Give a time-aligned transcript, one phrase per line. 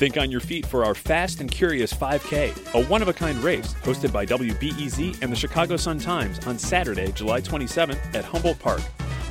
[0.00, 3.36] Think on your feet for our Fast and Curious 5K, a one of a kind
[3.44, 8.80] race hosted by WBEZ and the Chicago Sun-Times on Saturday, July 27th at Humboldt Park.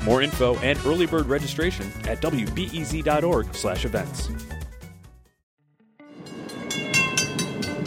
[0.04, 4.28] More info and early bird registration at wbez.org/events.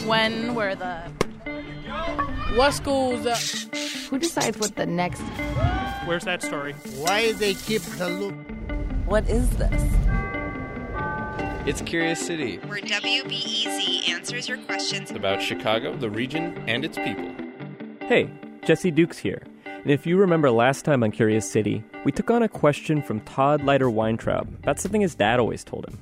[0.05, 1.09] When were the
[2.57, 3.25] What schools?
[3.25, 3.37] Uh,
[4.09, 5.21] Who decides what the next?
[6.03, 6.73] where's that story?
[6.97, 8.35] Why they keep the loop?
[9.05, 9.81] What is this?
[11.65, 12.57] It's Curious City.
[12.67, 17.31] where WBEZ answers your questions about Chicago, the region, and its people.
[18.01, 18.29] Hey,
[18.65, 19.41] Jesse Dukes here.
[19.65, 23.21] And if you remember last time on Curious City, we took on a question from
[23.21, 25.99] Todd Leiter Weintraub about something his dad always told him.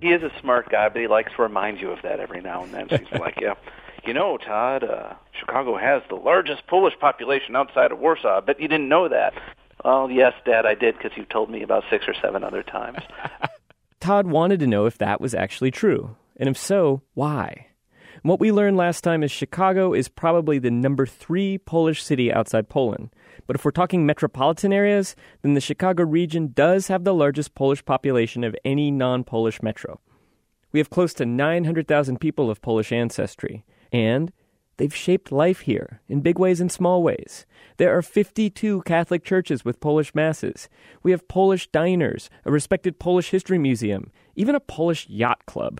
[0.00, 2.64] he is a smart guy, but he likes to remind you of that every now
[2.64, 2.88] and then.
[2.88, 3.54] So he's like, yeah,
[4.04, 8.38] you know, Todd, uh, Chicago has the largest Polish population outside of Warsaw.
[8.38, 9.34] I bet you didn't know that.
[9.84, 12.98] Well, yes, Dad, I did because you've told me about six or seven other times.
[14.00, 17.66] Todd wanted to know if that was actually true, and if so, why.
[18.22, 22.32] And what we learned last time is Chicago is probably the number three Polish city
[22.32, 23.10] outside Poland.
[23.46, 27.84] But if we're talking metropolitan areas, then the Chicago region does have the largest Polish
[27.84, 30.00] population of any non Polish metro.
[30.72, 34.32] We have close to 900,000 people of Polish ancestry, and
[34.80, 37.44] they've shaped life here in big ways and small ways.
[37.76, 40.70] There are 52 Catholic churches with Polish masses.
[41.02, 45.76] We have Polish diners, a respected Polish history museum, even a Polish yacht club.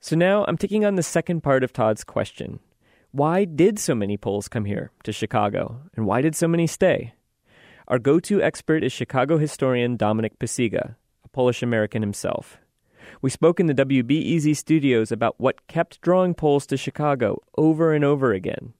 [0.00, 2.60] So now I'm taking on the second part of Todd's question.
[3.10, 7.14] Why did so many Poles come here to Chicago, and why did so many stay?
[7.88, 12.58] Our go to expert is Chicago historian Dominic Pacyga, a Polish American himself.
[13.24, 18.04] We spoke in the WBEZ studios about what kept drawing Poles to Chicago over and
[18.04, 18.74] over again.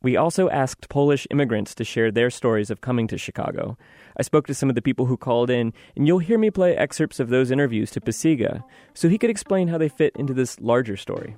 [0.00, 3.76] We also asked Polish immigrants to share their stories of coming to Chicago.
[4.16, 6.74] I spoke to some of the people who called in, and you'll hear me play
[6.74, 8.64] excerpts of those interviews to Pacyga
[8.94, 11.36] so he could explain how they fit into this larger story.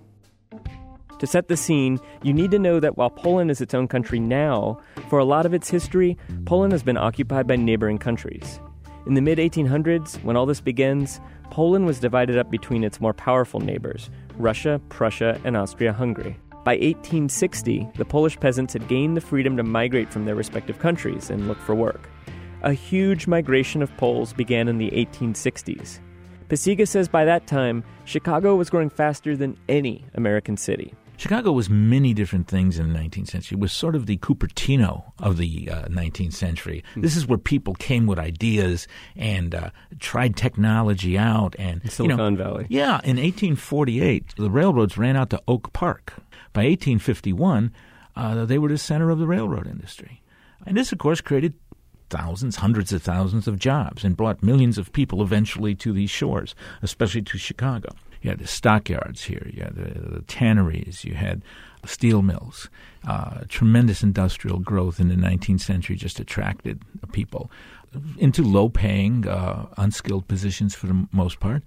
[1.19, 4.21] To set the scene, you need to know that while Poland is its own country
[4.21, 4.79] now,
[5.11, 8.61] for a lot of its history, Poland has been occupied by neighboring countries.
[9.07, 13.15] In the mid 1800s, when all this begins, Poland was divided up between its more
[13.15, 16.37] powerful neighbors Russia, Prussia, and Austria Hungary.
[16.65, 21.31] By 1860, the Polish peasants had gained the freedom to migrate from their respective countries
[21.31, 22.09] and look for work.
[22.63, 26.01] A huge migration of Poles began in the 1860s.
[26.49, 30.95] Pacyga says by that time, Chicago was growing faster than any American city.
[31.17, 33.57] Chicago was many different things in the 19th century.
[33.57, 36.83] It was sort of the Cupertino of the uh, 19th century.
[36.95, 37.03] Hmm.
[37.03, 39.71] This is where people came with ideas and uh,
[40.01, 41.55] tried technology out.
[41.59, 42.67] And you know, Silicon Valley.
[42.69, 46.15] Yeah, in 1848, the railroads ran out to Oak Park.
[46.53, 47.73] By 1851,
[48.17, 50.23] uh, they were the center of the railroad industry.
[50.67, 51.55] And this, of course, created
[52.11, 56.55] thousands, hundreds of thousands of jobs and brought millions of people eventually to these shores,
[56.83, 57.89] especially to Chicago.
[58.25, 61.43] You had the stockyards here, you had the, the tanneries, you had
[61.85, 62.71] steel mills.
[63.07, 66.81] Uh, tremendous industrial growth in the 19th century just attracted
[67.13, 67.51] people
[68.17, 71.63] into low paying, uh, unskilled positions for the most part,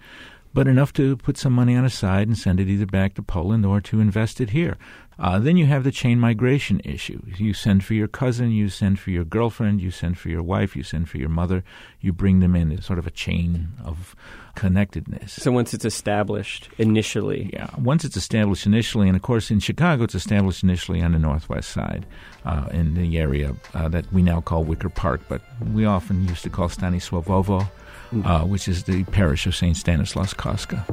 [0.58, 3.22] but enough to put some money on a side and send it either back to
[3.22, 4.76] Poland or to invest it here.
[5.20, 7.22] Uh, then you have the chain migration issue.
[7.38, 10.76] You send for your cousin, you send for your girlfriend, you send for your wife,
[10.76, 11.64] you send for your mother.
[12.02, 12.72] You bring them in.
[12.72, 14.16] It's sort of a chain of
[14.56, 15.34] connectedness.
[15.34, 20.06] So once it's established initially, Yeah, once it's established initially, and of course in Chicago,
[20.06, 22.04] it's established initially on the northwest side,
[22.46, 25.42] uh, in the area uh, that we now call Wicker Park, but
[25.72, 27.70] we often used to call Stanisławowo,
[28.24, 29.76] uh, which is the parish of St.
[29.76, 30.84] Stanislaus Kostka.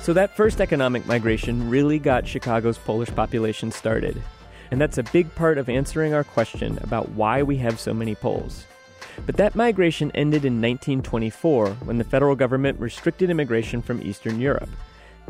[0.00, 4.20] So that first economic migration really got Chicago's Polish population started.
[4.70, 8.14] And that's a big part of answering our question about why we have so many
[8.14, 8.66] Poles.
[9.26, 14.70] But that migration ended in 1924 when the federal government restricted immigration from Eastern Europe.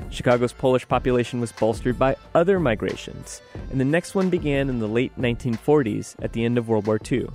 [0.08, 4.88] Chicago's Polish population was bolstered by other migrations, and the next one began in the
[4.88, 7.28] late 1940s at the end of World War II,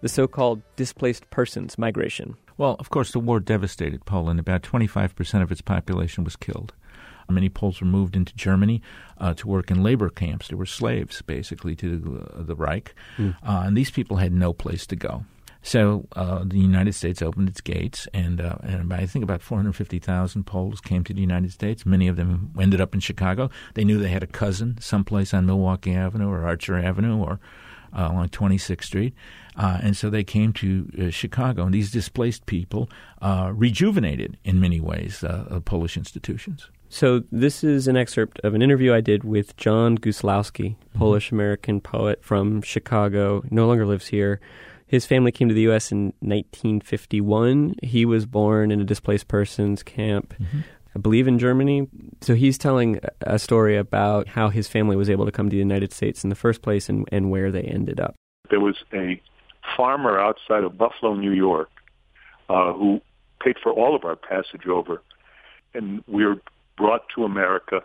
[0.00, 2.36] the so called displaced persons migration.
[2.56, 4.38] Well, of course, the war devastated Poland.
[4.38, 6.74] About 25% of its population was killed.
[7.30, 8.82] Many Poles were moved into Germany
[9.18, 10.48] uh, to work in labor camps.
[10.48, 12.94] They were slaves, basically, to uh, the Reich.
[13.16, 13.30] Hmm.
[13.42, 15.24] Uh, and these people had no place to go.
[15.62, 20.44] So uh, the United States opened its gates, and, uh, and I think about 450,000
[20.44, 21.86] Poles came to the United States.
[21.86, 23.48] Many of them ended up in Chicago.
[23.74, 27.38] They knew they had a cousin someplace on Milwaukee Avenue or Archer Avenue or
[27.96, 29.14] uh, along 26th Street.
[29.56, 32.88] Uh, and so they came to uh, Chicago, and these displaced people
[33.20, 36.68] uh, rejuvenated in many ways uh, Polish institutions.
[36.88, 40.98] So this is an excerpt of an interview I did with John Guzlowski, mm-hmm.
[40.98, 44.40] Polish American poet from Chicago, no longer lives here.
[44.92, 45.90] His family came to the U.S.
[45.90, 47.76] in 1951.
[47.82, 50.60] He was born in a displaced persons camp, mm-hmm.
[50.94, 51.88] I believe in Germany.
[52.20, 55.56] So he's telling a story about how his family was able to come to the
[55.56, 58.16] United States in the first place and, and where they ended up.
[58.50, 59.18] There was a
[59.74, 61.70] farmer outside of Buffalo, New York,
[62.50, 63.00] uh, who
[63.42, 65.00] paid for all of our passage over.
[65.72, 66.36] And we were
[66.76, 67.80] brought to America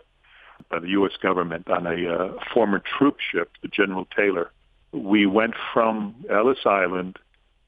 [0.70, 1.12] by the U.S.
[1.22, 4.50] government on a uh, former troop ship, the General Taylor.
[4.92, 7.18] We went from Ellis Island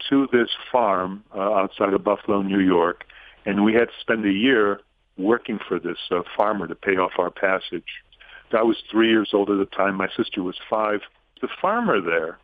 [0.08, 3.04] to this farm uh, outside of Buffalo, New York,
[3.44, 4.80] and we had to spend a year
[5.18, 8.02] working for this uh, farmer to pay off our passage.
[8.52, 9.94] I was three years old at the time.
[9.94, 11.00] My sister was five.
[11.40, 12.38] The farmer there,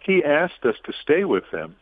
[0.00, 1.76] he asked us to stay with him.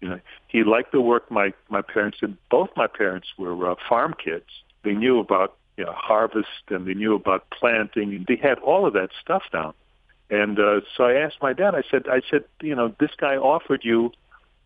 [0.00, 2.36] You know, he liked the work my my parents did.
[2.50, 4.46] Both my parents were uh, farm kids,
[4.84, 8.86] they knew about you know, harvest and they knew about planting and they had all
[8.86, 9.74] of that stuff down.
[10.30, 11.74] And uh, so I asked my dad.
[11.74, 14.12] I said, I said, you know, this guy offered you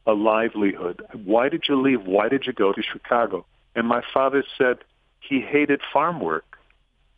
[0.07, 1.03] a livelihood.
[1.25, 2.05] Why did you leave?
[2.05, 3.47] Why did you go to Chicago?
[3.75, 4.79] And my father said
[5.21, 6.45] he hated farm work.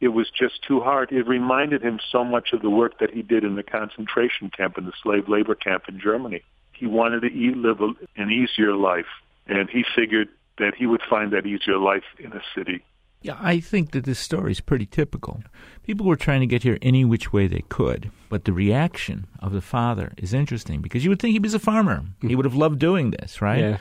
[0.01, 1.11] It was just too hard.
[1.13, 4.77] It reminded him so much of the work that he did in the concentration camp
[4.77, 6.43] in the slave labor camp in Germany.
[6.73, 7.81] He wanted to eat, live
[8.17, 9.07] an easier life,
[9.47, 12.85] and he figured that he would find that easier life in a city.
[13.25, 15.43] Yeah, I think that this story is pretty typical.
[15.83, 19.53] People were trying to get here any which way they could, but the reaction of
[19.53, 22.05] the father is interesting because you would think he was a farmer.
[22.21, 23.61] He would have loved doing this, right?
[23.61, 23.79] Yeah.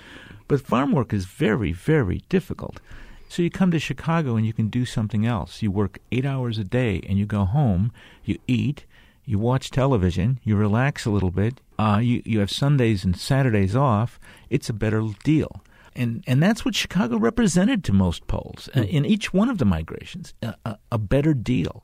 [0.47, 2.79] But farm work is very, very difficult.
[3.27, 5.61] So you come to Chicago and you can do something else.
[5.61, 7.91] You work eight hours a day and you go home,
[8.23, 8.85] you eat,
[9.25, 13.75] you watch television, you relax a little bit, uh, you, you have Sundays and Saturdays
[13.75, 14.21] off.
[14.49, 15.61] It's a better deal
[15.95, 18.87] and and that's what Chicago represented to most Poles mm.
[18.87, 21.83] in each one of the migrations, a, a, a better deal.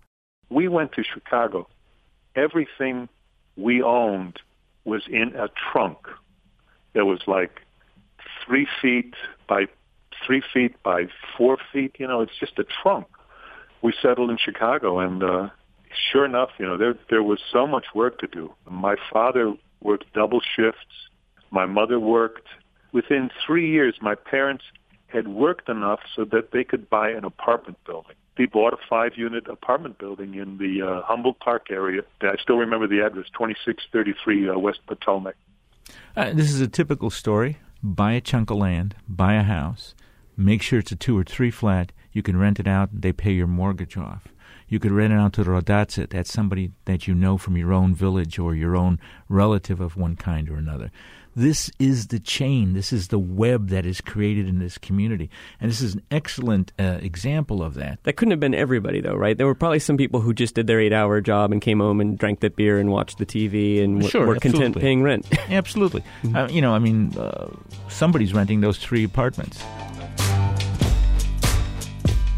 [0.50, 1.68] We went to Chicago.
[2.36, 3.10] Everything
[3.56, 4.40] we owned
[4.86, 5.98] was in a trunk
[6.94, 7.62] that was like
[8.46, 9.14] three feet
[9.48, 9.68] by
[10.26, 11.08] three feet by
[11.38, 11.96] four feet.
[12.00, 13.08] You know, it's just a trunk.
[13.82, 15.50] We settled in Chicago, and uh,
[16.12, 18.54] sure enough, you know, there there was so much work to do.
[18.70, 21.10] My father worked double shifts.
[21.52, 22.48] My mother worked
[22.92, 24.64] Within three years, my parents
[25.08, 28.16] had worked enough so that they could buy an apartment building.
[28.38, 32.04] They bought a five-unit apartment building in the uh, Humboldt Park area.
[32.22, 35.36] I still remember the address, 2633 uh, West Potomac.
[36.16, 37.58] Uh, this is a typical story.
[37.84, 39.96] Buy a chunk of land, buy a house,
[40.38, 41.92] make sure it's a two or three flat.
[42.12, 44.28] You can rent it out, and they pay your mortgage off.
[44.70, 47.74] You could rent it out to the rodacy, that's somebody that you know from your
[47.74, 50.92] own village or your own relative of one kind or another.
[51.36, 52.74] This is the chain.
[52.74, 55.30] This is the web that is created in this community.
[55.62, 58.00] And this is an excellent uh, example of that.
[58.04, 59.38] That couldn't have been everybody, though, right?
[59.38, 62.02] There were probably some people who just did their eight hour job and came home
[62.02, 65.28] and drank that beer and watched the TV and sure, were content paying rent.
[65.50, 66.04] absolutely.
[66.24, 66.36] Mm-hmm.
[66.36, 67.48] Uh, you know, I mean, uh,
[67.88, 69.64] somebody's renting those three apartments.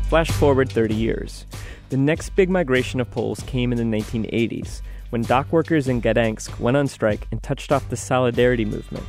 [0.09, 1.45] Flash forward 30 years.
[1.91, 6.57] The next big migration of Poles came in the 1980s when dock workers in Gdansk
[6.57, 9.05] went on strike and touched off the Solidarity movement.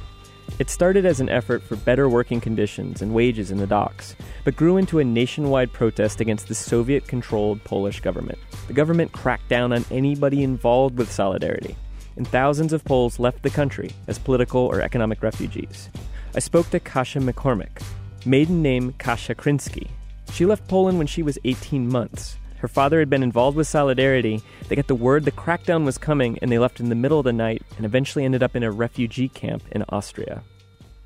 [0.58, 4.56] It started as an effort for better working conditions and wages in the docks, but
[4.56, 8.40] grew into a nationwide protest against the Soviet controlled Polish government.
[8.66, 11.76] The government cracked down on anybody involved with Solidarity,
[12.16, 15.88] and thousands of Poles left the country as political or economic refugees.
[16.34, 17.80] I spoke to Kasia McCormick,
[18.26, 19.86] maiden name Kasia Krinsky.
[20.32, 24.40] She left Poland when she was 18 months her father had been involved with Solidarity.
[24.68, 27.24] They got the word the crackdown was coming, and they left in the middle of
[27.24, 30.44] the night and eventually ended up in a refugee camp in Austria.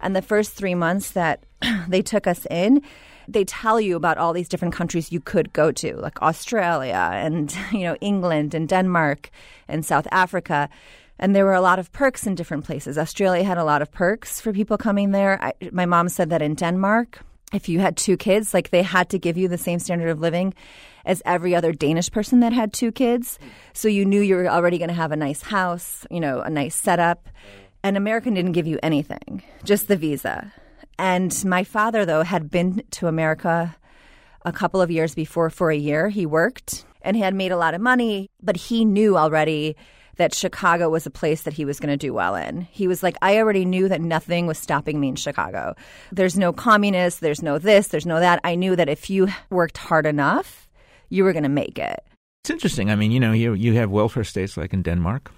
[0.03, 1.45] And the first three months that
[1.89, 2.83] they took us in,
[3.27, 7.57] they tell you about all these different countries you could go to, like Australia and
[7.73, 9.31] you know England and Denmark
[9.67, 10.69] and South Africa.
[11.19, 12.99] And there were a lot of perks in different places.
[12.99, 15.43] Australia had a lot of perks for people coming there.
[15.43, 17.21] I, my mom said that in Denmark,
[17.53, 20.21] if you had two kids, like they had to give you the same standard of
[20.21, 20.55] living
[21.05, 23.39] as every other Danish person that had two kids.
[23.73, 26.51] So you knew you were already going to have a nice house, you know, a
[26.51, 27.29] nice setup.
[27.83, 30.53] And American didn't give you anything, just the visa.
[30.99, 33.77] And my father, though, had been to America
[34.45, 36.09] a couple of years before for a year.
[36.09, 39.77] He worked and he had made a lot of money, but he knew already
[40.17, 42.63] that Chicago was a place that he was going to do well in.
[42.71, 45.75] He was like, I already knew that nothing was stopping me in Chicago.
[46.13, 48.41] There's no communists, there's no this, there's no that.
[48.45, 50.69] I knew that if you worked hard enough,
[51.11, 52.01] you were going to make it.
[52.43, 52.91] It's interesting.
[52.91, 55.31] I mean, you know, you you have welfare states like in Denmark.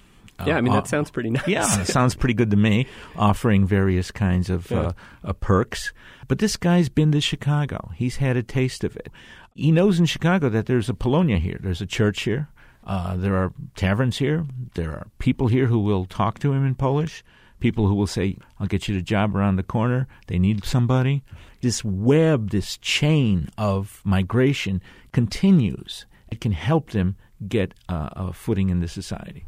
[0.47, 1.49] Yeah, I mean, Uh, that sounds pretty nice.
[1.49, 4.79] Yeah, it sounds pretty good to me, offering various kinds of Yeah.
[4.81, 4.93] uh,
[5.25, 5.93] uh, perks.
[6.29, 7.91] But this guy's been to Chicago.
[7.97, 9.09] He's had a taste of it.
[9.55, 12.47] He knows in Chicago that there's a Polonia here, there's a church here,
[12.89, 16.75] uh, there are taverns here, there are people here who will talk to him in
[16.75, 17.23] Polish,
[17.61, 21.23] people who will say, I'll get you a job around the corner, they need somebody.
[21.61, 24.81] This web, this chain of migration
[25.13, 26.07] continues.
[26.31, 27.17] It can help them
[27.47, 29.45] get uh, a footing in the society.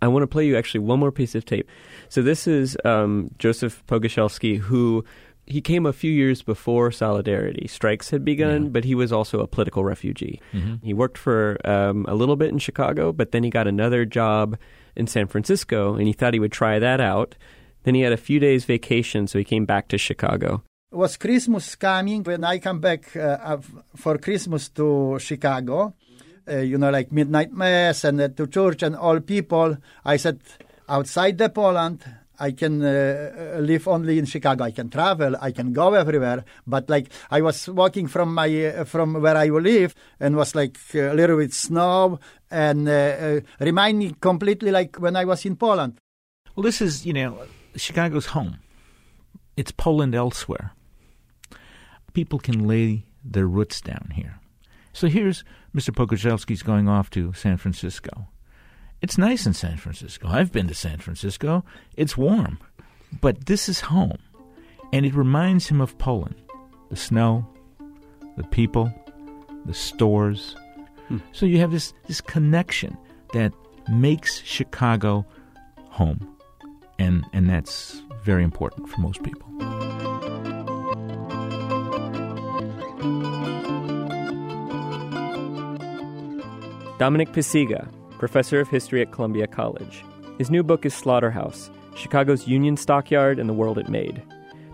[0.00, 1.68] I want to play you actually one more piece of tape.
[2.08, 5.04] So this is um, Joseph Pogorzelski, who
[5.48, 9.46] he came a few years before Solidarity strikes had begun, but he was also a
[9.46, 10.40] political refugee.
[10.52, 10.80] Mhm.
[10.82, 14.56] He worked for um, a little bit in Chicago, but then he got another job
[14.94, 17.34] in San Francisco, and he thought he would try that out.
[17.84, 20.62] Then he had a few days vacation, so he came back to Chicago.
[20.92, 23.58] It was Christmas coming when I come back uh,
[23.94, 25.94] for Christmas to Chicago.
[26.50, 29.76] Uh, you know, like midnight mass and uh, to church and all people.
[30.04, 30.40] I said,
[30.88, 32.02] outside the Poland,
[32.38, 34.64] I can uh, uh, live only in Chicago.
[34.64, 35.36] I can travel.
[35.40, 36.44] I can go everywhere.
[36.66, 40.78] But like I was walking from my uh, from where I live and was like
[40.94, 45.56] a little bit snow and uh, uh, remind me completely like when I was in
[45.56, 45.98] Poland.
[46.54, 47.38] Well, this is, you know,
[47.76, 48.58] Chicago's home.
[49.56, 50.72] It's Poland elsewhere.
[52.14, 54.40] People can lay their roots down here.
[54.92, 55.90] So here's Mr.
[55.90, 58.28] Pogorzelski's going off to San Francisco.
[59.00, 60.26] It's nice in San Francisco.
[60.28, 61.64] I've been to San Francisco.
[61.96, 62.58] It's warm.
[63.20, 64.18] But this is home.
[64.92, 66.34] And it reminds him of Poland.
[66.90, 67.46] The snow,
[68.36, 68.92] the people,
[69.66, 70.56] the stores.
[71.06, 71.18] Hmm.
[71.32, 72.96] So you have this, this connection
[73.34, 73.52] that
[73.88, 75.24] makes Chicago
[75.90, 76.36] home.
[76.98, 79.48] And, and that's very important for most people.
[86.98, 87.88] Dominic Pacyga,
[88.18, 90.04] professor of history at Columbia College.
[90.38, 94.22] His new book is Slaughterhouse Chicago's Union Stockyard and the World It Made.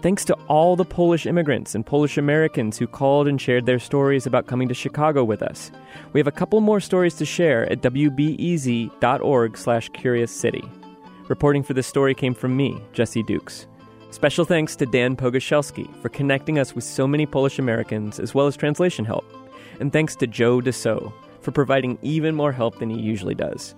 [0.02, 4.26] Thanks to all the Polish immigrants and Polish Americans who called and shared their stories
[4.26, 5.70] about coming to Chicago with us.
[6.12, 10.62] We have a couple more stories to share at wbez.org slash curious city.
[11.28, 13.66] Reporting for this story came from me, Jesse Dukes.
[14.10, 18.46] Special thanks to Dan Pogorzelski for connecting us with so many Polish Americans as well
[18.46, 19.24] as translation help.
[19.80, 23.74] And thanks to Joe DeCeault for providing even more help than he usually does.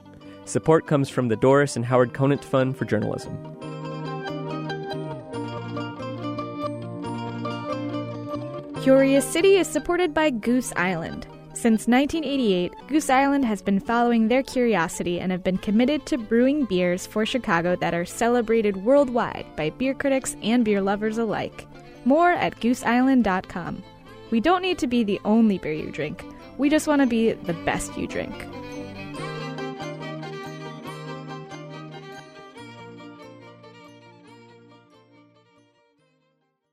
[0.47, 3.37] Support comes from the Doris and Howard Conant Fund for Journalism.
[8.83, 11.27] Curious City is supported by Goose Island.
[11.55, 16.67] Since 1988, Goose Island has been following their curiosity and have been committed to brewing
[16.67, 21.67] beers for Chicago that are celebrated worldwide by beer critics and beer lovers alike.
[22.05, 23.83] More at gooseisland.com.
[24.31, 26.25] We don't need to be the only beer you drink,
[26.59, 28.47] we just want to be the best you drink.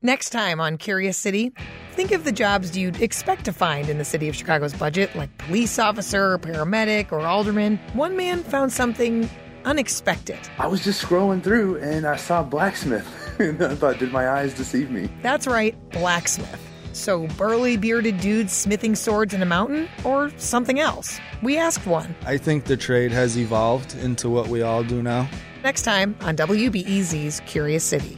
[0.05, 1.53] Next time on Curious City,
[1.93, 5.35] think of the jobs you'd expect to find in the city of Chicago's budget, like
[5.37, 7.77] police officer, paramedic, or alderman.
[7.93, 9.29] One man found something
[9.63, 10.39] unexpected.
[10.57, 13.07] I was just scrolling through and I saw blacksmith.
[13.39, 15.09] and I thought, did my eyes deceive me?
[15.21, 16.59] That's right, blacksmith.
[16.93, 21.19] So, burly bearded dudes smithing swords in a mountain, or something else?
[21.41, 22.15] We asked one.
[22.25, 25.27] I think the trade has evolved into what we all do now.
[25.63, 28.17] Next time on WBEZ's Curious City.